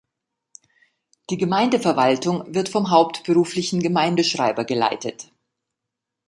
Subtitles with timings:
[1.29, 5.29] Die Gemeindeverwaltung wird vom hauptberuflichen Gemeindeschreiber geleitet.